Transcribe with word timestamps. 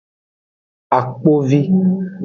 Akpovi. 0.97 1.59